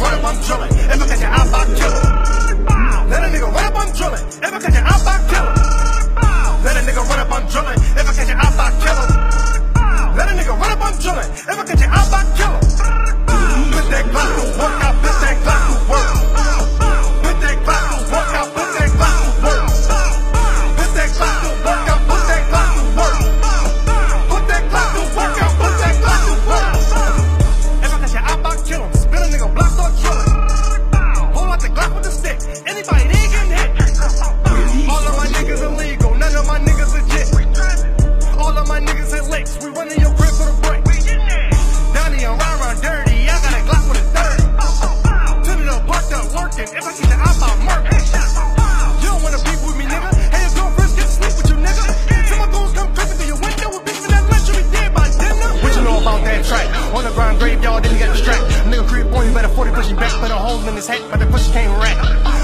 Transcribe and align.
run 0.00 0.14
up, 0.14 0.24
I'm 0.24 0.40
drilling. 0.42 0.72
If 0.72 1.02
I 1.02 1.06
catch 1.06 1.20
you, 1.20 1.26
I'll 1.26 1.50
back 1.50 1.68
kill. 1.76 2.28
Let 3.10 3.37
creep 59.54 59.74
on 59.74 59.88
you, 59.88 59.96
better 59.96 59.96
40 59.96 59.96
pushing 59.96 59.96
back, 59.96 60.12
put 60.20 60.30
a 60.30 60.34
hole 60.34 60.68
in 60.68 60.74
his 60.74 60.86
head, 60.86 61.00
but 61.10 61.20
the 61.20 61.26
pussy 61.26 61.52
can't 61.52 61.70
rack. 61.80 61.96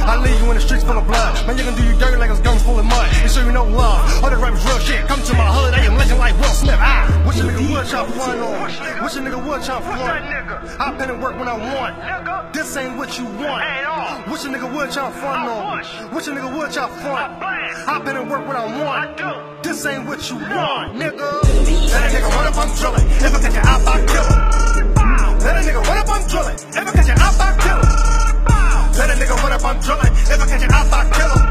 I 0.04 0.16
leave 0.20 0.40
you 0.40 0.48
in 0.50 0.56
the 0.56 0.60
streets 0.60 0.84
full 0.84 0.98
of 0.98 1.06
blood. 1.06 1.46
Man, 1.46 1.56
you 1.56 1.64
can 1.64 1.74
do 1.76 1.84
you 1.84 1.98
dirty 1.98 2.16
like 2.16 2.30
it's 2.30 2.40
guns 2.40 2.62
full 2.62 2.78
of 2.78 2.84
mud. 2.84 3.08
They 3.22 3.28
show 3.28 3.44
you 3.44 3.52
no 3.52 3.64
love. 3.64 4.22
All 4.22 4.30
the 4.30 4.36
rap 4.36 4.52
is 4.52 4.64
real 4.64 4.78
shit. 4.78 5.06
Come 5.08 5.22
to 5.22 5.32
my 5.34 5.48
hood, 5.48 5.74
I 5.74 5.84
am 5.84 5.96
legend 5.96 6.18
like 6.18 6.36
Will 6.36 6.52
Smith. 6.52 6.76
Ah, 6.78 7.08
wish 7.26 7.40
a 7.40 7.42
nigga 7.42 7.64
would 7.72 7.86
chop 7.88 8.08
one 8.16 8.38
on. 8.38 8.68
Wish 9.02 9.16
a 9.16 9.20
nigga 9.20 9.40
would 9.40 9.62
chop 9.62 9.82
one. 9.84 10.22
Hop 10.76 11.00
in 11.00 11.10
and 11.10 11.22
work 11.22 11.38
when 11.38 11.48
I 11.48 11.56
want. 11.56 12.52
This 12.52 12.76
ain't 12.76 12.96
what 12.96 13.18
you 13.18 13.24
want. 13.24 13.64
Wish 14.28 14.44
a 14.44 14.48
nigga 14.48 14.68
would 14.74 14.90
chop 14.90 15.12
fun 15.14 15.48
on. 15.48 16.14
Wish 16.14 16.26
a 16.26 16.30
nigga 16.30 16.56
would 16.56 16.70
chop 16.70 16.90
fun. 17.00 17.40
Hop 17.88 18.06
in 18.06 18.16
and 18.16 18.30
work 18.30 18.46
when 18.46 18.56
I 18.56 18.66
want. 18.84 19.62
This 19.62 19.86
ain't 19.86 20.06
what 20.06 20.28
you 20.28 20.36
want, 20.36 20.96
nigga. 21.00 21.42
Let 21.92 22.12
a 22.12 22.16
nigga 22.16 22.28
run 22.36 22.46
up, 22.46 22.58
I'm 22.58 22.68
drilling. 22.76 23.03
I'm 29.64 29.80
drilling. 29.80 30.12
If 30.12 30.42
I 30.42 30.46
catch 30.46 30.62
you, 30.62 30.68
I'll 30.70 30.90
back 30.90 31.43